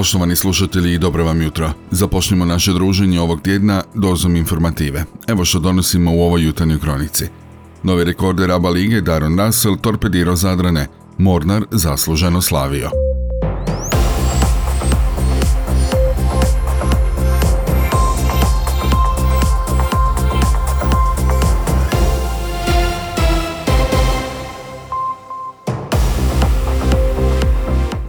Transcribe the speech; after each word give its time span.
Poštovani 0.00 0.36
slušatelji 0.36 0.94
i 0.94 0.98
dobro 0.98 1.24
vam 1.24 1.42
jutro. 1.42 1.72
Započnimo 1.90 2.44
naše 2.44 2.72
druženje 2.72 3.20
ovog 3.20 3.42
tjedna 3.42 3.82
dozom 3.94 4.36
informative. 4.36 5.04
Evo 5.26 5.44
što 5.44 5.58
donosimo 5.58 6.14
u 6.14 6.20
ovoj 6.22 6.44
jutarnjoj 6.44 6.80
kronici. 6.80 7.24
Novi 7.82 8.04
rekorder 8.04 8.50
Aba 8.50 8.70
Lige 8.70 9.00
Daron 9.00 9.40
Russell 9.40 9.76
torpedirao 9.76 10.36
Zadrane. 10.36 10.86
Mornar 11.18 11.64
zasluženo 11.70 12.40
slavio. 12.40 12.90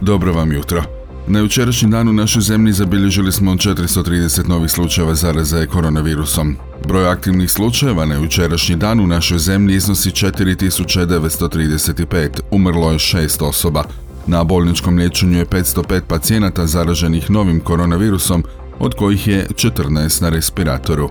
Dobro 0.00 0.32
vam 0.32 0.52
jutro. 0.52 1.01
Na 1.26 1.38
jučerašnji 1.38 1.88
dan 1.88 2.08
u 2.08 2.12
našoj 2.12 2.42
zemlji 2.42 2.72
zabilježili 2.72 3.32
smo 3.32 3.52
430 3.52 4.48
novih 4.48 4.70
slučajeva 4.70 5.14
zaraze 5.14 5.66
koronavirusom. 5.66 6.56
Broj 6.88 7.08
aktivnih 7.08 7.50
slučajeva 7.50 8.06
na 8.06 8.14
jučerašnji 8.14 8.76
dan 8.76 9.00
u 9.00 9.06
našoj 9.06 9.38
zemlji 9.38 9.76
iznosi 9.76 10.10
4935, 10.10 12.40
umrlo 12.50 12.90
je 12.90 12.98
6 12.98 13.44
osoba. 13.44 13.84
Na 14.26 14.44
bolničkom 14.44 14.98
liječenju 14.98 15.38
je 15.38 15.46
505 15.46 16.00
pacijenata 16.00 16.66
zaraženih 16.66 17.30
novim 17.30 17.60
koronavirusom, 17.60 18.44
od 18.78 18.94
kojih 18.94 19.28
je 19.28 19.46
14 19.54 20.22
na 20.22 20.28
respiratoru. 20.28 21.10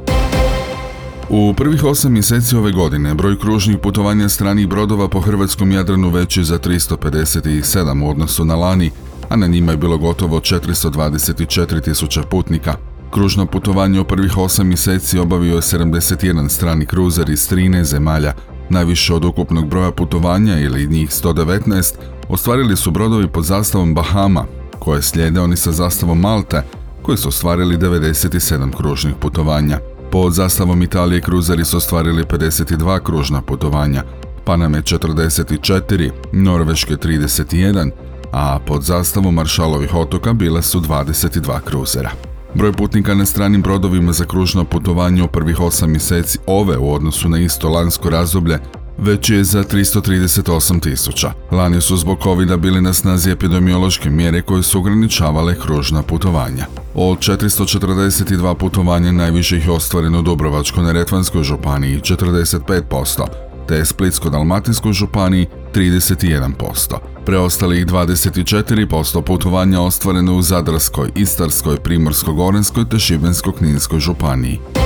U 1.29 1.53
prvih 1.57 1.83
osam 1.83 2.13
mjeseci 2.13 2.55
ove 2.55 2.71
godine 2.71 3.13
broj 3.13 3.39
kružnih 3.39 3.77
putovanja 3.77 4.29
stranih 4.29 4.67
brodova 4.67 5.07
po 5.07 5.19
hrvatskom 5.19 5.71
Jadranu 5.71 6.09
veći 6.09 6.43
za 6.43 6.59
357 6.59 8.03
u 8.03 8.09
odnosu 8.09 8.45
na 8.45 8.55
lani, 8.55 8.91
a 9.31 9.35
na 9.35 9.47
njima 9.47 9.71
je 9.71 9.77
bilo 9.77 9.97
gotovo 9.97 10.39
424 10.39 11.83
tisuća 11.83 12.21
putnika. 12.21 12.75
Kružno 13.11 13.45
putovanje 13.45 13.99
u 13.99 14.05
prvih 14.05 14.37
osam 14.37 14.67
mjeseci 14.67 15.19
obavio 15.19 15.55
je 15.55 15.61
71 15.61 16.49
strani 16.49 16.85
kruzer 16.85 17.29
iz 17.29 17.49
13 17.49 17.83
zemalja. 17.83 18.33
Najviše 18.69 19.13
od 19.13 19.25
ukupnog 19.25 19.67
broja 19.67 19.91
putovanja 19.91 20.59
ili 20.59 20.87
njih 20.87 21.09
119 21.09 21.93
ostvarili 22.29 22.77
su 22.77 22.91
brodovi 22.91 23.27
pod 23.27 23.43
zastavom 23.43 23.93
Bahama, 23.93 24.45
koje 24.79 25.01
slijede 25.01 25.39
oni 25.39 25.57
sa 25.57 25.71
zastavom 25.71 26.19
Malte, 26.19 26.63
koji 27.01 27.17
su 27.17 27.27
ostvarili 27.27 27.77
97 27.77 28.75
kružnih 28.77 29.15
putovanja. 29.19 29.79
Pod 30.11 30.33
zastavom 30.33 30.81
Italije 30.81 31.21
kruzeri 31.21 31.65
su 31.65 31.77
ostvarili 31.77 32.23
52 32.23 33.03
kružna 33.03 33.41
putovanja, 33.41 34.03
Paname 34.45 34.81
44, 34.81 36.11
Norveške 36.31 36.95
31, 36.95 37.91
a 38.31 38.59
pod 38.59 38.83
zastavom 38.83 39.35
Maršalovih 39.35 39.95
otoka 39.95 40.33
bile 40.33 40.61
su 40.61 40.79
22 40.79 41.61
kruzera. 41.61 42.11
Broj 42.55 42.71
putnika 42.71 43.15
na 43.15 43.25
stranim 43.25 43.61
brodovima 43.61 44.11
za 44.11 44.25
kružno 44.25 44.65
putovanje 44.65 45.23
u 45.23 45.27
prvih 45.27 45.57
8 45.57 45.87
mjeseci 45.87 46.39
ove 46.47 46.77
u 46.77 46.93
odnosu 46.93 47.29
na 47.29 47.39
isto 47.39 47.69
lansko 47.69 48.09
razdoblje 48.09 48.59
već 49.01 49.29
je 49.29 49.43
za 49.43 49.63
338 49.63 50.81
tisuća. 50.81 51.31
Lani 51.51 51.81
su 51.81 51.97
zbog 51.97 52.19
covid 52.23 52.55
bili 52.57 52.81
na 52.81 52.93
snazi 52.93 53.31
epidemiološke 53.31 54.09
mjere 54.09 54.41
koje 54.41 54.63
su 54.63 54.79
ograničavale 54.79 55.59
kružna 55.59 56.01
putovanja. 56.01 56.65
Od 56.95 57.17
442 57.19 58.55
putovanja 58.55 59.11
najviše 59.11 59.57
ih 59.57 59.65
je 59.65 59.71
ostvareno 59.71 60.19
u 60.19 60.21
Dubrovačko-neretvanskoj 60.21 61.43
županiji 61.43 61.99
45%, 61.99 63.25
te 63.67 63.85
Splitsko-dalmatinskoj 63.85 64.93
županiji 64.93 65.47
31%. 65.73 66.97
Preostalih 67.25 67.85
24% 67.85 69.21
putovanja 69.21 69.81
ostvareno 69.81 70.35
u 70.35 70.41
Zadarskoj, 70.41 71.11
Istarskoj, 71.15 71.77
Primorsko-goranskoj 71.77 72.89
te 72.89 72.97
Šibensko-kninskoj 72.99 73.99
županiji. 73.99 74.80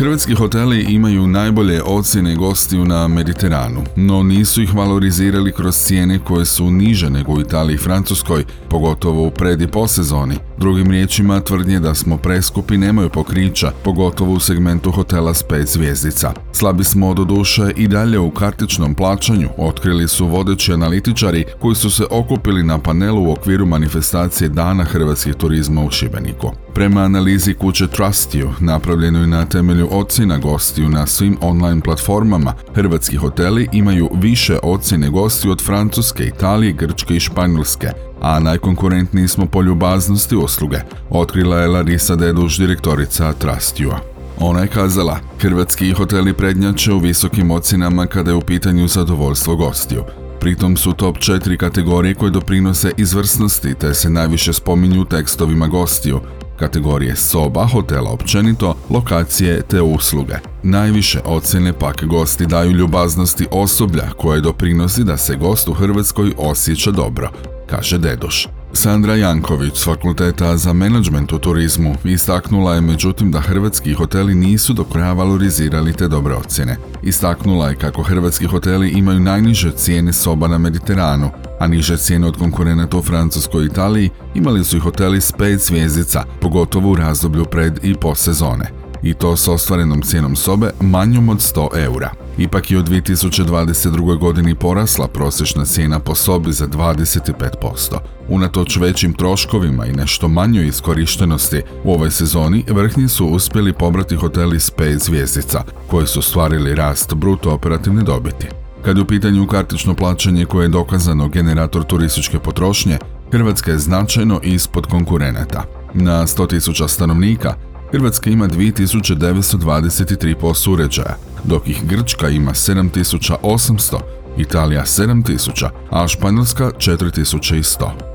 Hrvatski 0.00 0.34
hoteli 0.34 0.80
imaju 0.82 1.26
najbolje 1.26 1.82
ocjene 1.82 2.36
gostiju 2.36 2.84
na 2.84 3.08
Mediteranu, 3.08 3.84
no 3.96 4.22
nisu 4.22 4.62
ih 4.62 4.74
valorizirali 4.74 5.52
kroz 5.52 5.76
cijene 5.76 6.18
koje 6.18 6.44
su 6.44 6.70
niže 6.70 7.10
nego 7.10 7.32
u 7.32 7.40
Italiji 7.40 7.74
i 7.74 7.78
Francuskoj, 7.78 8.44
pogotovo 8.70 9.26
u 9.26 9.30
pred 9.30 9.60
i 9.62 9.66
posezoni. 9.66 10.34
Drugim 10.58 10.90
riječima, 10.90 11.40
tvrdnje 11.40 11.80
da 11.80 11.94
smo 11.94 12.16
preskupi 12.16 12.78
nemaju 12.78 13.08
pokrića, 13.08 13.72
pogotovo 13.84 14.32
u 14.32 14.40
segmentu 14.40 14.90
hotela 14.90 15.34
s 15.34 15.42
pet 15.42 15.68
zvijezdica. 15.68 16.32
Slabi 16.52 16.84
smo 16.84 17.14
do 17.14 17.24
duše 17.24 17.72
i 17.76 17.88
dalje 17.88 18.18
u 18.18 18.30
kartičnom 18.30 18.94
plaćanju, 18.94 19.48
otkrili 19.58 20.08
su 20.08 20.26
vodeći 20.26 20.72
analitičari 20.72 21.44
koji 21.58 21.74
su 21.74 21.90
se 21.90 22.04
okupili 22.10 22.62
na 22.62 22.78
panelu 22.78 23.28
u 23.28 23.32
okviru 23.32 23.66
manifestacije 23.66 24.48
Dana 24.48 24.84
hrvatskih 24.84 25.34
turizma 25.34 25.84
u 25.84 25.90
Šibeniku. 25.90 26.52
Prema 26.74 27.00
analizi 27.00 27.54
kuće 27.54 27.86
Trustiju, 27.86 28.50
napravljenoj 28.60 29.26
na 29.26 29.44
temelju 29.44 29.89
ocjena 29.90 30.38
gostiju 30.38 30.88
na 30.88 31.06
svim 31.06 31.38
online 31.40 31.80
platformama, 31.80 32.54
hrvatski 32.74 33.16
hoteli 33.16 33.68
imaju 33.72 34.10
više 34.14 34.58
ocjene 34.62 35.10
gostiju 35.10 35.52
od 35.52 35.64
Francuske, 35.64 36.24
Italije, 36.24 36.72
Grčke 36.72 37.16
i 37.16 37.20
Španjolske, 37.20 37.88
a 38.20 38.40
najkonkurentniji 38.40 39.28
smo 39.28 39.46
po 39.46 39.62
ljubaznosti 39.62 40.36
usluge, 40.36 40.78
otkrila 41.10 41.58
je 41.58 41.68
Larisa 41.68 42.16
Deduš, 42.16 42.58
direktorica 42.58 43.32
Trustiju. 43.32 43.90
Ona 44.38 44.60
je 44.60 44.68
kazala, 44.68 45.18
hrvatski 45.40 45.92
hoteli 45.92 46.32
prednjače 46.32 46.92
u 46.92 46.98
visokim 46.98 47.50
ocjenama 47.50 48.06
kada 48.06 48.30
je 48.30 48.34
u 48.34 48.40
pitanju 48.40 48.88
zadovoljstvo 48.88 49.56
gostiju. 49.56 50.04
Pritom 50.40 50.76
su 50.76 50.92
top 50.92 51.18
četiri 51.18 51.58
kategorije 51.58 52.14
koje 52.14 52.30
doprinose 52.30 52.92
izvrsnosti 52.96 53.74
te 53.74 53.94
se 53.94 54.10
najviše 54.10 54.52
spominju 54.52 55.04
tekstovima 55.04 55.66
gostiju, 55.66 56.20
kategorije 56.60 57.16
soba, 57.16 57.66
hotela 57.66 58.10
općenito, 58.10 58.74
lokacije 58.90 59.62
te 59.62 59.82
usluge. 59.82 60.34
Najviše 60.62 61.20
ocjene 61.24 61.72
pak 61.72 62.04
gosti 62.04 62.46
daju 62.46 62.70
ljubaznosti 62.70 63.46
osoblja 63.50 64.10
koje 64.16 64.40
doprinosi 64.40 65.04
da 65.04 65.16
se 65.16 65.36
gost 65.36 65.68
u 65.68 65.72
Hrvatskoj 65.72 66.32
osjeća 66.38 66.90
dobro, 66.90 67.30
kaže 67.66 67.98
Dedoš. 67.98 68.48
Sandra 68.72 69.14
Janković 69.14 69.78
s 69.78 69.84
fakulteta 69.84 70.56
za 70.56 70.72
menadžment 70.72 71.32
u 71.32 71.38
turizmu 71.38 71.94
istaknula 72.04 72.74
je 72.74 72.80
međutim 72.80 73.30
da 73.30 73.40
hrvatski 73.40 73.92
hoteli 73.92 74.34
nisu 74.34 74.72
do 74.72 74.84
kraja 74.84 75.12
valorizirali 75.12 75.92
te 75.92 76.08
dobre 76.08 76.34
ocjene. 76.34 76.76
Istaknula 77.02 77.68
je 77.68 77.76
kako 77.76 78.02
hrvatski 78.02 78.46
hoteli 78.46 78.90
imaju 78.90 79.20
najniže 79.20 79.72
cijene 79.72 80.12
soba 80.12 80.48
na 80.48 80.58
Mediteranu, 80.58 81.30
a 81.60 81.66
niže 81.66 81.96
cijene 81.96 82.26
od 82.26 82.36
konkurenata 82.36 82.96
u 82.96 83.02
Francuskoj 83.02 83.66
Italiji 83.66 84.10
imali 84.34 84.64
su 84.64 84.76
i 84.76 84.80
hoteli 84.80 85.20
s 85.20 85.32
pet 85.32 85.60
zvijezdica, 85.60 86.24
pogotovo 86.40 86.90
u 86.90 86.96
razdoblju 86.96 87.44
pred 87.44 87.80
i 87.82 87.94
post 87.94 88.24
sezone. 88.24 88.70
I 89.02 89.14
to 89.14 89.36
s 89.36 89.48
ostvarenom 89.48 90.02
cijenom 90.02 90.36
sobe 90.36 90.70
manjom 90.80 91.28
od 91.28 91.38
100 91.38 91.68
eura. 91.84 92.10
Ipak 92.38 92.70
je 92.70 92.78
u 92.78 92.82
2022. 92.82 94.18
godini 94.18 94.54
porasla 94.54 95.08
prosječna 95.08 95.64
cijena 95.64 95.98
po 95.98 96.14
sobi 96.14 96.52
za 96.52 96.66
25%. 96.66 97.98
Unatoč 98.28 98.76
većim 98.76 99.12
troškovima 99.12 99.86
i 99.86 99.92
nešto 99.92 100.28
manjoj 100.28 100.66
iskorištenosti, 100.66 101.62
u 101.84 101.92
ovoj 101.92 102.10
sezoni 102.10 102.64
vrhnji 102.68 103.08
su 103.08 103.26
uspjeli 103.26 103.72
pobrati 103.72 104.16
hoteli 104.16 104.60
s 104.60 104.72
5 104.72 105.04
zvijezdica, 105.04 105.62
koji 105.90 106.06
su 106.06 106.22
stvarili 106.22 106.74
rast 106.74 107.14
bruto 107.14 107.50
operativne 107.50 108.02
dobiti. 108.02 108.59
Kad 108.84 108.96
je 108.96 109.02
u 109.02 109.06
pitanju 109.06 109.46
kartično 109.46 109.94
plaćanje 109.94 110.44
koje 110.44 110.64
je 110.64 110.68
dokazano 110.68 111.28
generator 111.28 111.84
turističke 111.84 112.38
potrošnje, 112.38 112.98
Hrvatska 113.32 113.70
je 113.70 113.78
značajno 113.78 114.40
ispod 114.42 114.86
konkurenata. 114.86 115.64
Na 115.94 116.26
100.000 116.26 116.88
stanovnika, 116.88 117.54
Hrvatska 117.92 118.30
ima 118.30 118.48
2923 118.48 120.34
POS 120.34 120.66
uređaja, 120.66 121.16
dok 121.44 121.68
ih 121.68 121.86
Grčka 121.86 122.28
ima 122.28 122.50
7800, 122.52 123.98
Italija 124.36 124.82
7000, 124.84 125.68
a 125.90 126.08
Španjolska 126.08 126.70
4100. 126.70 128.09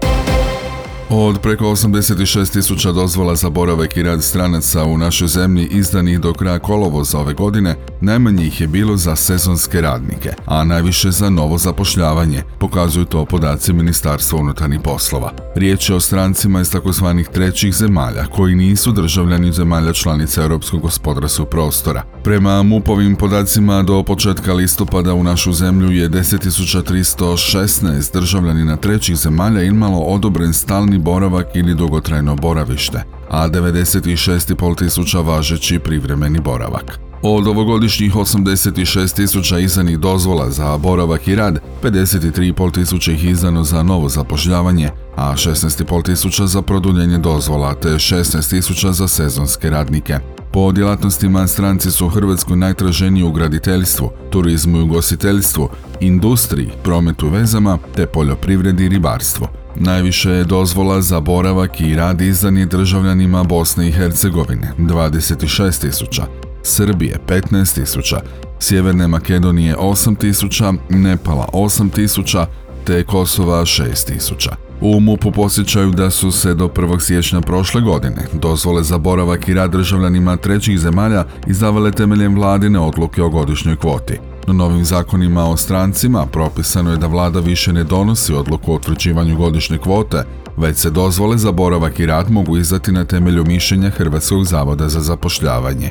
Od 1.10 1.40
preko 1.40 1.66
86 1.66 2.54
tisuća 2.54 2.92
dozvola 2.92 3.36
za 3.36 3.50
boravak 3.50 3.98
i 3.98 4.04
rad 4.04 4.24
stranaca 4.24 4.84
u 4.84 4.98
našoj 4.98 5.28
zemlji 5.28 5.68
izdanih 5.72 6.20
do 6.20 6.34
kraja 6.34 6.60
kolovoza 6.60 7.20
ove 7.20 7.34
godine, 7.34 7.76
najmanje 8.02 8.46
ih 8.46 8.62
je 8.62 8.68
bilo 8.68 8.98
za 8.98 9.16
sezonske 9.16 9.82
radnike, 9.82 10.34
a 10.46 10.64
najviše 10.64 11.12
za 11.12 11.30
novo 11.30 11.58
zapošljavanje, 11.58 12.44
pokazuju 12.60 13.06
to 13.06 13.26
podaci 13.26 13.74
Ministarstva 13.74 14.40
unutarnjih 14.40 14.80
poslova. 14.84 15.32
Riječ 15.56 15.90
je 15.90 15.96
o 15.96 16.00
strancima 16.00 16.62
iz 16.62 16.72
takozvanih 16.72 17.28
trećih 17.28 17.76
zemalja 17.76 18.26
koji 18.26 18.56
nisu 18.56 18.92
državljani 18.92 19.52
zemalja 19.52 19.94
članica 19.94 20.42
Europskog 20.42 20.82
gospodarskog 20.82 21.50
prostora. 21.50 22.04
Prema 22.24 22.64
MUP-ovim 22.64 23.16
podacima 23.16 23.84
do 23.84 24.04
početka 24.04 24.54
listopada 24.54 25.14
u 25.14 25.24
našu 25.24 25.54
zemlju 25.54 25.92
je 25.92 26.10
10.316 26.10 28.14
državljanina 28.14 28.78
trećih 28.78 29.16
zemalja 29.16 29.64
imalo 29.64 30.00
odobren 30.00 30.54
stalni 30.54 30.96
boravak 31.06 31.48
ili 31.54 31.76
dugotrajno 31.76 32.36
boravište, 32.36 33.04
a 33.30 33.50
96.500 33.50 34.78
tisuća 34.78 35.20
važeći 35.20 35.80
privremeni 35.80 36.40
boravak. 36.40 37.00
Od 37.22 37.48
ovogodišnjih 37.48 38.16
86 38.16 39.16
tisuća 39.16 39.60
izdanih 39.60 40.00
dozvola 40.00 40.50
za 40.52 40.78
boravak 40.78 41.28
i 41.28 41.36
rad, 41.36 41.60
53,5 41.84 42.74
tisuća 42.74 43.12
ih 43.12 43.26
izdano 43.26 43.64
za 43.64 43.84
novo 43.84 44.10
zapošljavanje, 44.10 44.90
a 45.16 45.34
16,5 45.34 46.06
tisuća 46.06 46.48
za 46.48 46.62
produljenje 46.62 47.18
dozvola 47.18 47.74
te 47.74 47.90
16 47.90 48.50
tisuća 48.50 48.92
za 48.92 49.08
sezonske 49.08 49.70
radnike. 49.70 50.20
Po 50.56 50.72
djelatnostima 50.72 51.48
stranci 51.48 51.92
su 51.92 52.06
u 52.06 52.10
Hrvatskoj 52.10 52.58
najtraženiji 52.58 53.24
u 53.24 53.32
graditeljstvu, 53.32 54.12
turizmu 54.30 54.78
i 54.78 54.82
ugostiteljstvu, 54.82 55.70
industriji, 56.00 56.70
prometu 56.84 57.30
vezama 57.30 57.78
te 57.96 58.06
poljoprivredi 58.06 58.86
i 58.86 58.90
ribarstvu. 58.90 59.48
Najviše 59.76 60.30
je 60.30 60.44
dozvola 60.44 61.02
za 61.02 61.20
boravak 61.20 61.82
i 61.82 61.96
rad 61.96 62.22
izdani 62.22 62.66
državljanima 62.66 63.44
Bosne 63.44 63.88
i 63.88 63.92
Hercegovine, 63.92 64.72
26 64.78 65.82
tisuća, 65.82 66.26
Srbije 66.64 67.20
15 67.28 67.76
tisuća, 67.76 68.22
Sjeverne 68.60 69.08
Makedonije 69.08 69.76
8 69.76 70.18
tisuća, 70.18 70.74
Nepala 70.90 71.48
8 71.54 71.92
tisuća, 71.92 72.48
te 72.86 73.04
Kosova 73.04 73.62
6 73.62 74.14
tisuća. 74.14 74.65
U 74.82 75.00
MUP-u 75.00 75.32
posjećaju 75.32 75.92
da 75.92 76.10
su 76.10 76.32
se 76.32 76.54
do 76.54 76.68
1. 76.68 77.00
siječnja 77.00 77.42
prošle 77.42 77.82
godine 77.82 78.28
dozvole 78.34 78.84
za 78.84 78.98
boravak 78.98 79.48
i 79.48 79.54
rad 79.54 79.72
državljanima 79.72 80.38
trećih 80.38 80.80
zemalja 80.80 81.26
izdavale 81.48 81.92
temeljem 81.92 82.36
vladine 82.36 82.80
odluke 82.80 83.24
o 83.24 83.30
godišnjoj 83.30 83.76
kvoti. 83.76 84.20
No 84.48 84.54
novim 84.54 84.86
zakonima 84.86 85.50
o 85.50 85.58
strancima 85.58 86.26
propisano 86.26 86.92
je 86.92 86.98
da 86.98 87.08
vlada 87.08 87.40
više 87.40 87.74
ne 87.74 87.84
donosi 87.84 88.34
odluku 88.34 88.72
o 88.72 88.76
utvrđivanju 88.76 89.38
godišnje 89.38 89.78
kvote, 89.78 90.24
već 90.58 90.78
se 90.78 90.90
dozvole 90.90 91.38
za 91.38 91.52
boravak 91.52 92.00
i 92.00 92.06
rad 92.06 92.32
mogu 92.32 92.58
izdati 92.58 92.92
na 92.92 93.06
temelju 93.06 93.46
mišljenja 93.46 93.90
Hrvatskog 93.90 94.46
zavoda 94.46 94.90
za 94.90 95.00
zapošljavanje. 95.00 95.90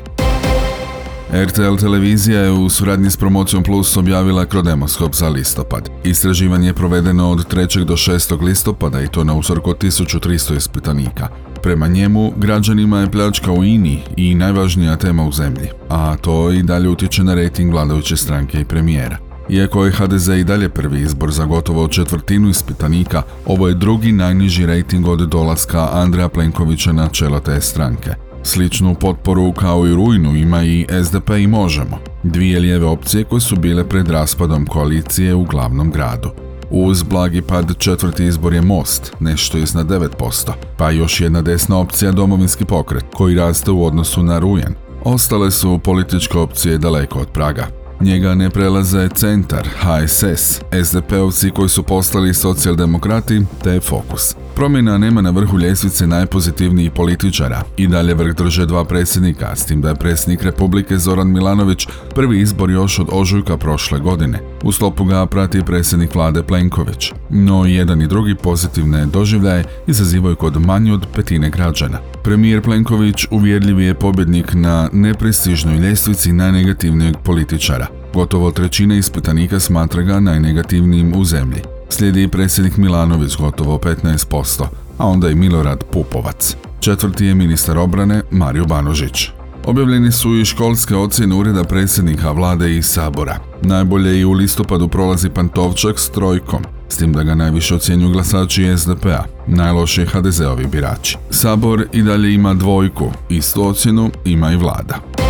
RTL 1.33 1.75
televizija 1.79 2.41
je 2.41 2.51
u 2.51 2.69
suradnji 2.69 3.09
s 3.09 3.17
Promocijom 3.17 3.63
Plus 3.63 3.97
objavila 3.97 4.45
krodemoskop 4.45 5.15
za 5.15 5.29
listopad. 5.29 5.89
Istraživanje 6.03 6.67
je 6.67 6.73
provedeno 6.73 7.31
od 7.31 7.53
3. 7.53 7.83
do 7.83 7.93
6. 7.93 8.41
listopada 8.41 9.01
i 9.01 9.07
to 9.07 9.23
na 9.23 9.33
uzorku 9.33 9.71
1300 9.71 10.55
ispitanika. 10.55 11.27
Prema 11.63 11.87
njemu, 11.87 12.33
građanima 12.37 12.99
je 12.99 13.11
pljačka 13.11 13.51
u 13.51 13.63
INI 13.63 14.03
i 14.17 14.35
najvažnija 14.35 14.95
tema 14.95 15.25
u 15.25 15.31
zemlji, 15.31 15.69
a 15.89 16.15
to 16.15 16.51
i 16.51 16.63
dalje 16.63 16.89
utječe 16.89 17.23
na 17.23 17.33
rejting 17.33 17.71
vladajuće 17.71 18.17
stranke 18.17 18.59
i 18.59 18.65
premijera. 18.65 19.17
Iako 19.49 19.85
je 19.85 19.91
HDZ 19.91 20.29
i 20.29 20.43
dalje 20.43 20.69
prvi 20.69 21.01
izbor 21.01 21.31
za 21.31 21.45
gotovo 21.45 21.87
četvrtinu 21.87 22.49
ispitanika, 22.49 23.21
ovo 23.45 23.67
je 23.67 23.73
drugi 23.73 24.11
najniži 24.11 24.65
rejting 24.65 25.07
od 25.07 25.19
dolaska 25.19 25.89
Andreja 25.93 26.29
Plenkovića 26.29 26.91
na 26.91 27.07
čelo 27.07 27.39
te 27.39 27.61
stranke. 27.61 28.15
Sličnu 28.45 28.95
potporu 28.95 29.51
kao 29.51 29.87
i 29.87 29.95
rujnu 29.95 30.35
ima 30.35 30.63
i 30.63 30.85
SDP 31.03 31.29
i 31.29 31.47
Možemo, 31.47 31.97
dvije 32.23 32.59
lijeve 32.59 32.85
opcije 32.85 33.23
koje 33.23 33.41
su 33.41 33.55
bile 33.55 33.89
pred 33.89 34.09
raspadom 34.09 34.65
koalicije 34.65 35.35
u 35.35 35.43
glavnom 35.43 35.91
gradu. 35.91 36.29
Uz 36.69 37.03
blagi 37.03 37.41
pad 37.41 37.77
četvrti 37.77 38.25
izbor 38.25 38.53
je 38.53 38.61
Most, 38.61 39.13
nešto 39.19 39.57
iznad 39.57 39.87
9%, 39.87 40.51
pa 40.77 40.91
još 40.91 41.21
jedna 41.21 41.41
desna 41.41 41.77
opcija 41.77 42.11
domovinski 42.11 42.65
pokret, 42.65 43.05
koji 43.13 43.35
raste 43.35 43.71
u 43.71 43.85
odnosu 43.85 44.23
na 44.23 44.39
rujan. 44.39 44.73
Ostale 45.03 45.51
su 45.51 45.79
političke 45.83 46.37
opcije 46.37 46.77
daleko 46.77 47.19
od 47.19 47.27
praga. 47.27 47.84
Njega 48.01 48.35
ne 48.35 48.49
prelaze 48.49 49.09
Centar, 49.09 49.67
HSS, 49.67 50.61
SDP-ovci 50.71 51.51
koji 51.51 51.69
su 51.69 51.83
postali 51.83 52.33
socijaldemokrati 52.33 53.41
te 53.63 53.79
Fokus. 53.79 54.35
Promjena 54.55 54.97
nema 54.97 55.21
na 55.21 55.29
vrhu 55.29 55.59
ljestvice 55.59 56.07
najpozitivnijih 56.07 56.91
političara 56.91 57.63
i 57.77 57.87
dalje 57.87 58.13
vrh 58.13 58.35
drže 58.35 58.65
dva 58.65 58.85
predsjednika, 58.85 59.55
s 59.55 59.65
tim 59.65 59.81
da 59.81 59.89
je 59.89 59.95
predsjednik 59.95 60.43
Republike 60.43 60.97
Zoran 60.97 61.31
Milanović 61.31 61.87
prvi 62.15 62.41
izbor 62.41 62.69
još 62.69 62.99
od 62.99 63.07
ožujka 63.11 63.57
prošle 63.57 63.99
godine. 63.99 64.39
U 64.63 64.71
slopu 64.71 65.05
ga 65.05 65.25
prati 65.25 65.61
predsjednik 65.65 66.15
vlade 66.15 66.43
Plenković. 66.43 67.11
No 67.29 67.65
jedan 67.65 68.01
i 68.01 68.07
drugi 68.07 68.35
pozitivne 68.35 69.05
doživljaje 69.05 69.63
izazivaju 69.87 70.35
kod 70.35 70.61
manje 70.61 70.93
od 70.93 71.05
petine 71.15 71.49
građana. 71.49 71.97
Premijer 72.23 72.61
Plenković 72.61 73.25
uvjerljiv 73.31 73.79
je 73.79 73.93
pobjednik 73.93 74.53
na 74.53 74.89
neprestižnoj 74.93 75.77
ljestvici 75.77 76.31
najnegativnijeg 76.31 77.15
političara. 77.23 77.84
Gotovo 78.15 78.51
trećina 78.51 78.95
ispitanika 78.95 79.59
smatra 79.59 80.01
ga 80.01 80.19
najnegativnijim 80.19 81.13
u 81.15 81.25
zemlji. 81.25 81.61
Slijedi 81.89 82.23
i 82.23 82.27
predsjednik 82.27 82.77
Milanović 82.77 83.37
gotovo 83.37 83.77
15%, 83.77 84.63
a 84.97 85.07
onda 85.07 85.29
i 85.29 85.35
Milorad 85.35 85.83
Pupovac. 85.93 86.55
Četvrti 86.79 87.25
je 87.25 87.35
ministar 87.35 87.77
obrane 87.77 88.21
Mario 88.31 88.65
Banožić. 88.65 89.29
Objavljeni 89.65 90.11
su 90.11 90.35
i 90.35 90.45
školske 90.45 90.95
ocjene 90.95 91.35
ureda 91.35 91.63
predsjednika 91.63 92.31
vlade 92.31 92.77
i 92.77 92.81
sabora. 92.81 93.39
Najbolje 93.61 94.19
i 94.19 94.25
u 94.25 94.31
listopadu 94.31 94.87
prolazi 94.87 95.29
Pantovčak 95.29 95.99
s 95.99 96.09
trojkom, 96.09 96.63
s 96.89 96.97
tim 96.97 97.13
da 97.13 97.23
ga 97.23 97.35
najviše 97.35 97.75
ocjenjuju 97.75 98.11
glasači 98.11 98.77
SDP-a, 98.77 99.23
najlošije 99.47 100.07
HDZ-ovi 100.07 100.67
birači. 100.67 101.17
Sabor 101.29 101.85
i 101.93 102.01
dalje 102.01 102.33
ima 102.33 102.53
dvojku, 102.53 103.11
istu 103.29 103.67
ocjenu 103.67 104.11
ima 104.25 104.51
i 104.51 104.57
vlada. 104.57 105.24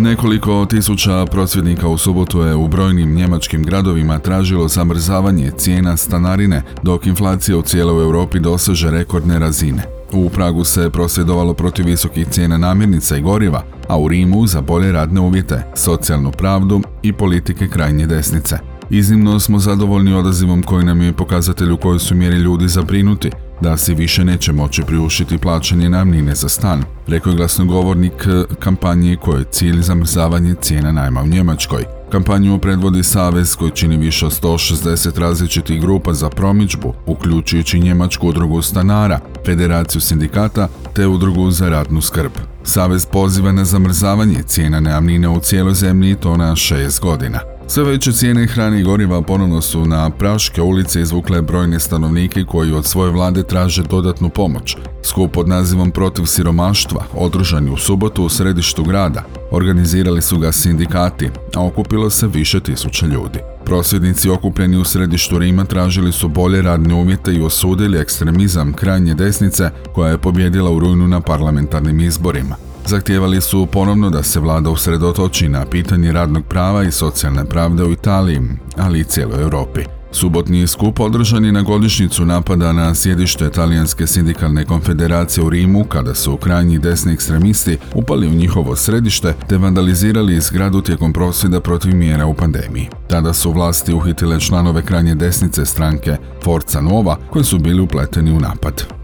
Nekoliko 0.00 0.66
tisuća 0.66 1.26
prosvjednika 1.30 1.88
u 1.88 1.98
subotu 1.98 2.40
je 2.40 2.54
u 2.54 2.68
brojnim 2.68 3.14
njemačkim 3.14 3.62
gradovima 3.62 4.18
tražilo 4.18 4.68
zamrzavanje 4.68 5.50
cijena 5.56 5.96
stanarine, 5.96 6.62
dok 6.82 7.06
inflacija 7.06 7.58
u 7.58 7.62
cijeloj 7.62 8.02
Europi 8.02 8.40
doseže 8.40 8.90
rekordne 8.90 9.38
razine. 9.38 9.82
U 10.12 10.30
Pragu 10.30 10.64
se 10.64 10.90
prosvjedovalo 10.90 11.54
protiv 11.54 11.86
visokih 11.86 12.28
cijena 12.28 12.58
namirnica 12.58 13.16
i 13.16 13.22
goriva, 13.22 13.62
a 13.88 13.98
u 13.98 14.08
Rimu 14.08 14.46
za 14.46 14.60
bolje 14.60 14.92
radne 14.92 15.20
uvjete, 15.20 15.62
socijalnu 15.76 16.30
pravdu 16.30 16.82
i 17.02 17.12
politike 17.12 17.68
krajnje 17.68 18.06
desnice. 18.06 18.58
Iznimno 18.90 19.40
smo 19.40 19.58
zadovoljni 19.58 20.14
odazivom 20.14 20.62
koji 20.62 20.84
nam 20.84 21.02
je 21.02 21.12
pokazatelj 21.12 21.70
u 21.70 21.76
kojoj 21.76 21.98
su 21.98 22.14
mjeri 22.14 22.36
ljudi 22.36 22.68
zabrinuti, 22.68 23.30
da 23.60 23.76
si 23.76 23.94
više 23.94 24.24
neće 24.24 24.52
moći 24.52 24.82
priušiti 24.82 25.38
plaćanje 25.38 25.90
namnine 25.90 26.34
za 26.34 26.48
stan, 26.48 26.84
rekao 27.06 27.30
je 27.30 27.36
glasnogovornik 27.36 28.26
kampanje 28.58 29.16
koje 29.16 29.38
je 29.38 29.44
cilj 29.50 29.80
zamrzavanje 29.80 30.54
cijena 30.60 30.92
najma 30.92 31.22
u 31.22 31.26
Njemačkoj. 31.26 31.84
Kampanju 32.10 32.58
predvodi 32.58 33.02
Savez 33.02 33.56
koji 33.56 33.70
čini 33.70 33.96
više 33.96 34.26
od 34.26 34.42
160 34.42 35.18
različitih 35.18 35.80
grupa 35.80 36.12
za 36.12 36.30
promičbu, 36.30 36.94
uključujući 37.06 37.80
Njemačku 37.80 38.28
udrugu 38.28 38.62
stanara, 38.62 39.20
Federaciju 39.46 40.00
sindikata 40.00 40.68
te 40.94 41.06
udrugu 41.06 41.50
za 41.50 41.68
radnu 41.68 42.00
skrb. 42.00 42.32
Savez 42.64 43.06
poziva 43.06 43.52
na 43.52 43.64
zamrzavanje 43.64 44.42
cijena 44.42 44.80
najamnine 44.80 45.28
u 45.28 45.40
cijeloj 45.40 45.74
zemlji 45.74 46.10
i 46.10 46.16
to 46.16 46.36
na 46.36 46.56
šest 46.56 47.00
godina. 47.00 47.57
Sve 47.70 47.84
veće 47.84 48.12
cijene 48.12 48.46
hrane 48.46 48.80
i 48.80 48.82
goriva 48.82 49.22
ponovno 49.22 49.60
su 49.60 49.86
na 49.86 50.10
Praške 50.10 50.62
ulice 50.62 51.00
izvukle 51.00 51.42
brojne 51.42 51.80
stanovnike 51.80 52.44
koji 52.44 52.72
od 52.72 52.86
svoje 52.86 53.10
vlade 53.10 53.42
traže 53.42 53.82
dodatnu 53.82 54.28
pomoć. 54.28 54.76
Skup 55.02 55.32
pod 55.32 55.48
nazivom 55.48 55.90
Protiv 55.90 56.24
siromaštva, 56.24 57.04
održan 57.14 57.68
u 57.68 57.76
subotu 57.76 58.24
u 58.24 58.28
središtu 58.28 58.84
grada. 58.84 59.22
Organizirali 59.50 60.22
su 60.22 60.38
ga 60.38 60.52
sindikati, 60.52 61.30
a 61.54 61.66
okupilo 61.66 62.10
se 62.10 62.26
više 62.26 62.60
tisuća 62.60 63.06
ljudi. 63.06 63.38
Prosvjednici 63.64 64.30
okupljeni 64.30 64.76
u 64.76 64.84
središtu 64.84 65.38
Rima 65.38 65.64
tražili 65.64 66.12
su 66.12 66.28
bolje 66.28 66.62
radne 66.62 66.94
uvjete 66.94 67.34
i 67.34 67.42
osudili 67.42 67.98
ekstremizam 67.98 68.72
krajnje 68.72 69.14
desnice 69.14 69.70
koja 69.94 70.10
je 70.10 70.18
pobjedila 70.18 70.70
u 70.70 70.78
rujnu 70.78 71.08
na 71.08 71.20
parlamentarnim 71.20 72.00
izborima. 72.00 72.67
Zahtijevali 72.88 73.40
su 73.40 73.66
ponovno 73.66 74.10
da 74.10 74.22
se 74.22 74.40
vlada 74.40 74.70
usredotoči 74.70 75.48
na 75.48 75.66
pitanje 75.66 76.12
radnog 76.12 76.44
prava 76.44 76.84
i 76.84 76.92
socijalne 76.92 77.44
pravde 77.44 77.84
u 77.84 77.92
Italiji, 77.92 78.40
ali 78.76 79.00
i 79.00 79.04
cijeloj 79.04 79.42
Europi. 79.42 79.80
Subotni 80.12 80.66
skup 80.66 81.00
održan 81.00 81.44
je 81.44 81.52
na 81.52 81.62
godišnjicu 81.62 82.24
napada 82.24 82.72
na 82.72 82.94
sjedište 82.94 83.50
Talijanske 83.50 84.06
sindikalne 84.06 84.64
konfederacije 84.64 85.44
u 85.44 85.50
Rimu 85.50 85.84
kada 85.84 86.14
su 86.14 86.36
krajnji 86.36 86.78
desni 86.78 87.12
ekstremisti 87.12 87.78
upali 87.94 88.26
u 88.26 88.34
njihovo 88.34 88.76
središte 88.76 89.34
te 89.48 89.58
vandalizirali 89.58 90.40
zgradu 90.40 90.80
tijekom 90.80 91.12
prosvjeda 91.12 91.60
protiv 91.60 91.94
mjera 91.94 92.26
u 92.26 92.34
pandemiji. 92.34 92.88
Tada 93.08 93.32
su 93.32 93.52
vlasti 93.52 93.94
uhitile 93.94 94.40
članove 94.40 94.82
krajnje 94.82 95.14
desnice 95.14 95.66
stranke 95.66 96.16
Forza 96.44 96.80
Nova 96.80 97.16
koji 97.30 97.44
su 97.44 97.58
bili 97.58 97.80
upleteni 97.80 98.32
u 98.32 98.40
napad. 98.40 98.97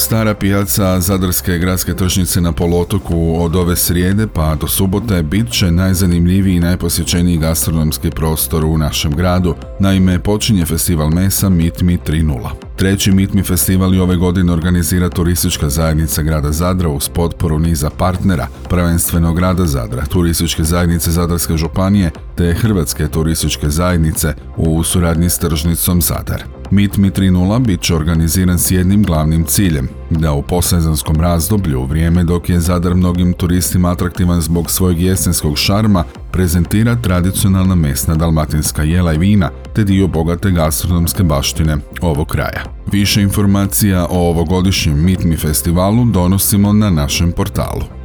Stara 0.00 0.34
pijaca 0.34 1.00
Zadarske 1.00 1.58
gradske 1.58 1.94
tržnice 1.94 2.40
na 2.40 2.52
polotoku 2.52 3.34
od 3.38 3.56
ove 3.56 3.76
srijede 3.76 4.26
pa 4.26 4.54
do 4.54 4.66
subote 4.66 5.22
bit 5.22 5.50
će 5.50 5.70
najzanimljiviji 5.70 6.56
i 6.56 6.60
najposjećeniji 6.60 7.38
gastronomski 7.38 8.10
prostor 8.10 8.64
u 8.64 8.78
našem 8.78 9.16
gradu. 9.16 9.54
Naime, 9.80 10.18
počinje 10.18 10.66
festival 10.66 11.10
mesa 11.10 11.48
Meet 11.48 11.82
Me 11.82 11.92
3.0. 11.92 12.69
Treći 12.80 13.12
Meet 13.12 13.34
Me 13.34 13.42
festival 13.42 13.94
i 13.94 13.98
ove 13.98 14.16
godine 14.16 14.52
organizira 14.52 15.08
turistička 15.08 15.68
zajednica 15.68 16.22
grada 16.22 16.52
Zadra 16.52 16.88
uz 16.88 17.08
potporu 17.08 17.58
niza 17.58 17.90
partnera, 17.90 18.46
prvenstveno 18.68 19.34
grada 19.34 19.66
Zadra, 19.66 20.06
turističke 20.06 20.64
zajednice 20.64 21.10
Zadarske 21.10 21.56
županije 21.56 22.10
te 22.36 22.54
Hrvatske 22.54 23.08
turističke 23.08 23.68
zajednice 23.68 24.34
u 24.56 24.82
suradnji 24.82 25.30
s 25.30 25.38
tržnicom 25.38 26.02
Zadar. 26.02 26.42
Meet 26.70 26.96
Me 26.96 27.10
3.0 27.10 27.66
bit 27.66 27.80
će 27.80 27.94
organiziran 27.94 28.58
s 28.58 28.70
jednim 28.70 29.02
glavnim 29.02 29.44
ciljem, 29.44 29.88
da 30.10 30.32
u 30.32 30.42
posezonskom 30.42 31.20
razdoblju, 31.20 31.80
u 31.80 31.86
vrijeme 31.86 32.24
dok 32.24 32.48
je 32.48 32.60
Zadar 32.60 32.94
mnogim 32.94 33.32
turistima 33.32 33.90
atraktivan 33.90 34.40
zbog 34.40 34.70
svojeg 34.70 35.00
jesenskog 35.00 35.58
šarma, 35.58 36.04
prezentira 36.32 36.96
tradicionalna 36.96 37.74
mesna 37.74 38.14
dalmatinska 38.14 38.82
jela 38.82 39.14
i 39.14 39.18
vina, 39.18 39.50
te 39.74 39.84
dio 39.84 40.06
bogate 40.06 40.50
gastronomske 40.50 41.22
baštine 41.22 41.76
ovog 42.00 42.28
kraja. 42.28 42.64
Više 42.92 43.22
informacija 43.22 44.06
o 44.10 44.28
ovogodišnjem 44.30 45.04
Mitmi 45.04 45.36
festivalu 45.36 46.04
donosimo 46.04 46.72
na 46.72 46.90
našem 46.90 47.32
portalu. 47.32 47.99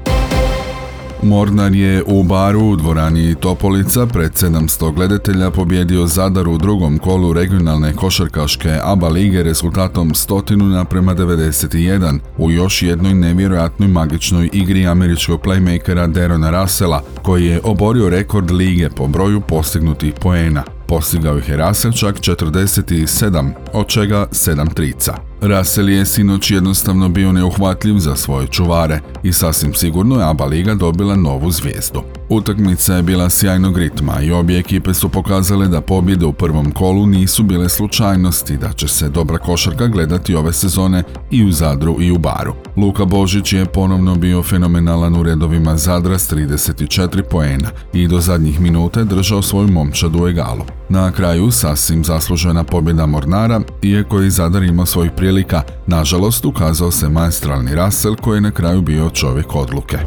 Mornar 1.25 1.75
je 1.75 2.03
u 2.05 2.23
baru 2.23 2.59
u 2.59 2.75
dvorani 2.75 3.35
Topolica 3.35 4.05
pred 4.05 4.31
700 4.33 4.93
gledatelja 4.93 5.51
pobjedio 5.51 6.07
Zadar 6.07 6.47
u 6.47 6.57
drugom 6.57 6.97
kolu 6.97 7.33
regionalne 7.33 7.93
košarkaške 7.93 8.79
ABA 8.83 9.09
lige 9.09 9.43
rezultatom 9.43 10.09
100 10.09 10.71
naprema 10.71 11.15
91 11.15 12.19
u 12.37 12.51
još 12.51 12.81
jednoj 12.81 13.13
nevjerojatnoj 13.13 13.89
magičnoj 13.89 14.49
igri 14.53 14.87
američkog 14.87 15.41
playmakera 15.41 16.07
Derona 16.11 16.61
Russella 16.61 17.01
koji 17.23 17.45
je 17.45 17.61
oborio 17.63 18.09
rekord 18.09 18.51
lige 18.51 18.89
po 18.89 19.07
broju 19.07 19.41
postignutih 19.41 20.13
poena. 20.21 20.63
Postigao 20.87 21.37
ih 21.37 21.49
je 21.49 21.57
Russell 21.57 21.93
čak 21.93 22.15
47, 22.15 23.51
od 23.73 23.87
čega 23.87 24.27
7 24.31 24.73
trica. 24.73 25.15
Russell 25.41 25.89
je 25.89 26.05
sinoć 26.05 26.51
jednostavno 26.51 27.09
bio 27.09 27.31
neuhvatljiv 27.31 27.97
za 27.97 28.15
svoje 28.15 28.47
čuvare 28.47 28.99
i 29.23 29.33
sasvim 29.33 29.73
sigurno 29.73 30.15
je 30.15 30.29
ABA 30.29 30.45
Liga 30.45 30.75
dobila 30.75 31.15
novu 31.15 31.51
zvijezdu. 31.51 32.01
Utakmica 32.29 32.95
je 32.95 33.03
bila 33.03 33.29
sjajnog 33.29 33.77
ritma 33.77 34.21
i 34.21 34.31
obje 34.31 34.59
ekipe 34.59 34.93
su 34.93 35.09
pokazale 35.09 35.67
da 35.67 35.81
pobjede 35.81 36.25
u 36.25 36.33
prvom 36.33 36.71
kolu 36.71 37.07
nisu 37.07 37.43
bile 37.43 37.69
slučajnosti, 37.69 38.57
da 38.57 38.73
će 38.73 38.87
se 38.87 39.09
dobra 39.09 39.37
košarka 39.37 39.87
gledati 39.87 40.35
ove 40.35 40.53
sezone 40.53 41.03
i 41.31 41.45
u 41.45 41.51
Zadru 41.51 42.01
i 42.01 42.11
u 42.11 42.17
Baru. 42.17 42.53
Luka 42.77 43.05
Božić 43.05 43.53
je 43.53 43.65
ponovno 43.65 44.15
bio 44.15 44.43
fenomenalan 44.43 45.15
u 45.15 45.23
redovima 45.23 45.77
Zadra 45.77 46.19
s 46.19 46.33
34 46.33 47.21
poena 47.21 47.69
i 47.93 48.07
do 48.07 48.19
zadnjih 48.19 48.61
minuta 48.61 49.03
držao 49.03 49.41
svoju 49.41 49.67
momčad 49.67 50.15
u 50.15 50.27
egalu. 50.27 50.65
Na 50.89 51.11
kraju 51.11 51.51
sasvim 51.51 52.03
zaslužena 52.03 52.63
pobjeda 52.63 53.05
Mornara, 53.05 53.61
iako 53.81 54.19
je 54.19 54.29
Zadar 54.29 54.63
imao 54.63 54.85
svojih 54.85 55.11
prilika, 55.15 55.61
nažalost 55.87 56.45
ukazao 56.45 56.91
se 56.91 57.09
maestralni 57.09 57.75
Russell 57.75 58.15
koji 58.15 58.37
je 58.37 58.41
na 58.41 58.51
kraju 58.51 58.81
bio 58.81 59.09
čovjek 59.09 59.55
odluke. 59.55 59.97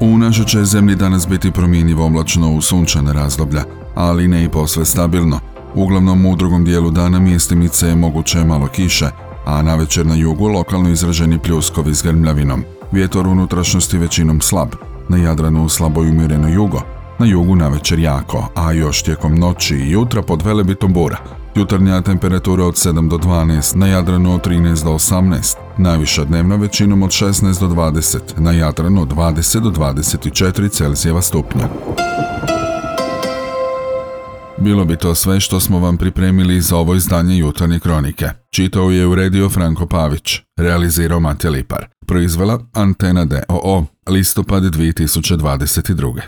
U 0.00 0.18
našoj 0.18 0.44
će 0.44 0.64
zemlji 0.64 0.96
danas 0.96 1.28
biti 1.28 1.50
promjenjivo 1.50 2.06
oblačno 2.06 2.52
u 2.52 2.60
sunčane 2.60 3.12
razdoblja, 3.12 3.64
ali 3.94 4.28
ne 4.28 4.44
i 4.44 4.48
posve 4.48 4.84
stabilno. 4.84 5.40
Uglavnom 5.74 6.26
u 6.26 6.36
drugom 6.36 6.64
dijelu 6.64 6.90
dana 6.90 7.20
mjestimice 7.20 7.88
je 7.88 7.96
moguće 7.96 8.44
malo 8.44 8.66
kiše, 8.66 9.10
a 9.46 9.62
na 9.62 9.74
večer 9.74 10.06
na 10.06 10.14
jugu 10.14 10.48
lokalno 10.48 10.90
izraženi 10.90 11.38
pljuskovi 11.38 11.94
s 11.94 12.02
grmljavinom. 12.02 12.64
Vjetor 12.92 13.26
unutrašnjosti 13.26 13.98
većinom 13.98 14.40
slab, 14.40 14.68
na 15.10 15.16
Jadranu 15.16 15.68
slabo 15.68 16.04
i 16.04 16.08
umjereno 16.08 16.48
jugo, 16.48 16.80
na 17.18 17.26
jugu 17.26 17.56
na 17.56 17.68
večer 17.68 17.98
jako, 17.98 18.48
a 18.54 18.72
još 18.72 19.02
tijekom 19.02 19.34
noći 19.34 19.76
i 19.76 19.90
jutra 19.90 20.22
pod 20.22 20.42
velebitom 20.42 20.92
bura. 20.92 21.18
Jutarnja 21.54 22.00
temperatura 22.00 22.64
od 22.64 22.74
7 22.74 23.08
do 23.08 23.16
12, 23.16 23.76
na 23.76 23.86
Jadranu 23.86 24.34
od 24.34 24.46
13 24.46 24.84
do 24.84 24.90
18, 24.90 25.56
najviša 25.78 26.24
dnevna 26.24 26.56
većinom 26.56 27.02
od 27.02 27.10
16 27.10 27.60
do 27.60 27.66
20, 27.66 28.18
na 28.38 28.52
Jadranu 28.52 29.02
od 29.02 29.08
20 29.08 29.60
do 29.60 29.70
24 29.70 30.70
Celzijeva 30.70 31.22
stupnja. 31.22 31.68
Bilo 34.60 34.84
bi 34.84 34.96
to 34.96 35.14
sve 35.14 35.40
što 35.40 35.60
smo 35.60 35.78
vam 35.78 35.96
pripremili 35.96 36.60
za 36.60 36.76
ovo 36.76 36.94
izdanje 36.94 37.36
jutarnje 37.36 37.78
kronike. 37.78 38.26
Čitao 38.50 38.90
je 38.90 39.06
uredio 39.06 39.48
Franko 39.48 39.86
Pavić, 39.86 40.38
realizirao 40.56 41.20
Mate 41.20 41.50
Lipar. 41.50 41.86
Proizvela 42.06 42.60
Antena 42.72 43.24
DOO, 43.24 43.84
listopad 44.08 44.62
2022. 44.62 46.20